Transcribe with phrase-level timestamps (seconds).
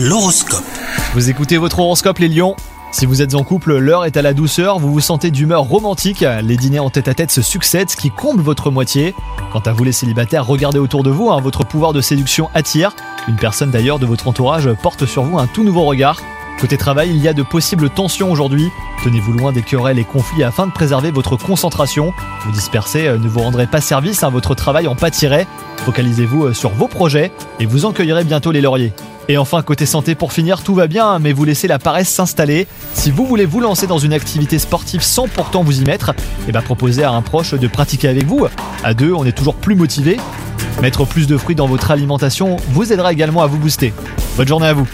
[0.00, 0.62] L'horoscope.
[1.14, 2.54] Vous écoutez votre horoscope les lions?
[2.92, 6.24] Si vous êtes en couple, l'heure est à la douceur, vous vous sentez d'humeur romantique,
[6.40, 9.12] les dîners en tête à tête se succèdent, ce qui comble votre moitié.
[9.52, 12.94] Quant à vous les célibataires, regardez autour de vous, hein, votre pouvoir de séduction attire.
[13.26, 16.20] Une personne d'ailleurs de votre entourage porte sur vous un tout nouveau regard.
[16.60, 18.70] Côté travail, il y a de possibles tensions aujourd'hui.
[19.02, 22.12] Tenez-vous loin des querelles et conflits afin de préserver votre concentration.
[22.44, 25.48] Vous disperser euh, ne vous rendrait pas service, hein, votre travail en pâtirait.
[25.78, 28.92] Focalisez-vous euh, sur vos projets et vous en cueillerez bientôt les lauriers.
[29.30, 32.66] Et enfin, côté santé, pour finir, tout va bien, mais vous laissez la paresse s'installer.
[32.94, 36.14] Si vous voulez vous lancer dans une activité sportive sans pourtant vous y mettre,
[36.48, 38.46] et bah proposez à un proche de pratiquer avec vous.
[38.82, 40.16] À deux, on est toujours plus motivé.
[40.80, 43.92] Mettre plus de fruits dans votre alimentation vous aidera également à vous booster.
[44.36, 44.88] Bonne journée à vous